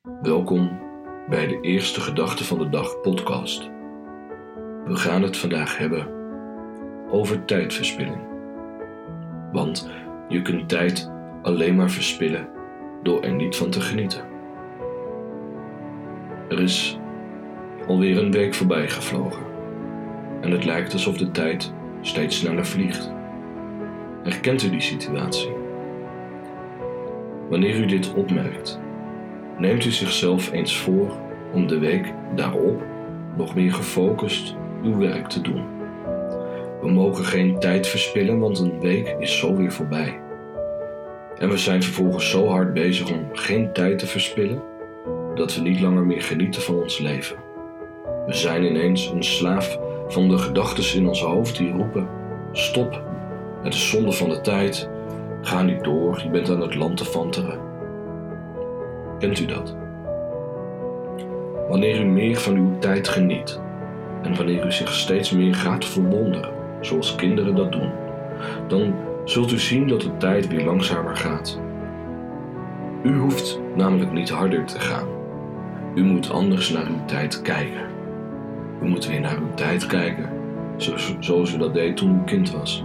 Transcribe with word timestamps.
Welkom 0.00 0.80
bij 1.28 1.46
de 1.46 1.60
Eerste 1.60 2.00
Gedachte 2.00 2.44
van 2.44 2.58
de 2.58 2.68
Dag 2.68 3.00
podcast. 3.00 3.70
We 4.84 4.96
gaan 4.96 5.22
het 5.22 5.36
vandaag 5.36 5.78
hebben 5.78 6.06
over 7.10 7.44
tijdverspilling. 7.44 8.22
Want 9.52 9.90
je 10.28 10.42
kunt 10.42 10.68
tijd 10.68 11.10
alleen 11.42 11.76
maar 11.76 11.90
verspillen 11.90 12.48
door 13.02 13.22
er 13.22 13.32
niet 13.32 13.56
van 13.56 13.70
te 13.70 13.80
genieten. 13.80 14.24
Er 16.48 16.60
is 16.60 16.98
alweer 17.86 18.18
een 18.18 18.32
week 18.32 18.54
voorbij 18.54 18.88
gevlogen 18.88 19.46
en 20.40 20.50
het 20.50 20.64
lijkt 20.64 20.92
alsof 20.92 21.16
de 21.16 21.30
tijd 21.30 21.72
steeds 22.00 22.38
sneller 22.38 22.66
vliegt. 22.66 23.12
Herkent 24.22 24.62
u 24.62 24.70
die 24.70 24.80
situatie? 24.80 25.52
Wanneer 27.48 27.76
u 27.76 27.86
dit 27.86 28.14
opmerkt, 28.14 28.80
neemt 29.60 29.84
u 29.84 29.90
zichzelf 29.90 30.52
eens 30.52 30.76
voor 30.76 31.12
om 31.52 31.66
de 31.66 31.78
week 31.78 32.12
daarop 32.34 32.82
nog 33.36 33.54
meer 33.54 33.72
gefocust 33.72 34.56
uw 34.82 34.98
werk 34.98 35.28
te 35.28 35.40
doen. 35.40 35.64
We 36.80 36.90
mogen 36.90 37.24
geen 37.24 37.58
tijd 37.58 37.86
verspillen, 37.86 38.38
want 38.38 38.58
een 38.58 38.80
week 38.80 39.16
is 39.18 39.38
zo 39.38 39.56
weer 39.56 39.72
voorbij. 39.72 40.20
En 41.38 41.48
we 41.48 41.56
zijn 41.56 41.82
vervolgens 41.82 42.30
zo 42.30 42.46
hard 42.46 42.72
bezig 42.72 43.12
om 43.12 43.28
geen 43.32 43.72
tijd 43.72 43.98
te 43.98 44.06
verspillen 44.06 44.62
dat 45.34 45.54
we 45.54 45.60
niet 45.60 45.80
langer 45.80 46.06
meer 46.06 46.22
genieten 46.22 46.62
van 46.62 46.74
ons 46.74 46.98
leven. 46.98 47.36
We 48.26 48.34
zijn 48.34 48.64
ineens 48.64 49.06
een 49.06 49.24
slaaf 49.24 49.78
van 50.08 50.28
de 50.28 50.38
gedachten 50.38 50.98
in 50.98 51.08
ons 51.08 51.22
hoofd 51.22 51.56
die 51.56 51.72
roepen: 51.72 52.08
Stop, 52.52 53.02
het 53.62 53.74
is 53.74 53.90
zonde 53.90 54.12
van 54.12 54.28
de 54.28 54.40
tijd, 54.40 54.90
ga 55.42 55.62
niet 55.62 55.84
door, 55.84 56.20
je 56.22 56.30
bent 56.30 56.50
aan 56.50 56.60
het 56.60 56.74
land 56.74 56.96
te 56.96 57.04
vanteren. 57.04 57.60
Kent 59.20 59.40
u 59.40 59.46
dat? 59.46 59.76
Wanneer 61.68 62.00
u 62.00 62.04
meer 62.04 62.36
van 62.36 62.56
uw 62.56 62.78
tijd 62.78 63.08
geniet 63.08 63.60
en 64.22 64.36
wanneer 64.36 64.66
u 64.66 64.72
zich 64.72 64.92
steeds 64.92 65.30
meer 65.30 65.54
gaat 65.54 65.84
verwonderen, 65.84 66.52
zoals 66.80 67.14
kinderen 67.14 67.54
dat 67.54 67.72
doen, 67.72 67.90
dan 68.68 68.94
zult 69.24 69.52
u 69.52 69.58
zien 69.58 69.88
dat 69.88 70.00
de 70.00 70.16
tijd 70.16 70.48
weer 70.48 70.64
langzamer 70.64 71.16
gaat. 71.16 71.60
U 73.02 73.18
hoeft 73.18 73.60
namelijk 73.76 74.12
niet 74.12 74.30
harder 74.30 74.64
te 74.64 74.80
gaan. 74.80 75.08
U 75.94 76.02
moet 76.02 76.30
anders 76.30 76.70
naar 76.70 76.86
uw 76.86 77.04
tijd 77.04 77.42
kijken. 77.42 77.86
U 78.82 78.88
moet 78.88 79.06
weer 79.06 79.20
naar 79.20 79.38
uw 79.38 79.54
tijd 79.54 79.86
kijken, 79.86 80.28
zoals 81.20 81.54
u 81.54 81.58
dat 81.58 81.74
deed 81.74 81.96
toen 81.96 82.20
u 82.20 82.24
kind 82.24 82.52
was. 82.52 82.84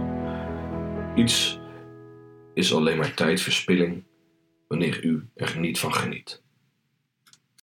Iets 1.14 1.60
is 2.54 2.74
alleen 2.74 2.96
maar 2.96 3.14
tijdverspilling 3.14 4.02
wanneer 4.66 5.04
u 5.04 5.28
er 5.34 5.58
niet 5.58 5.78
van 5.78 5.94
geniet. 5.94 6.42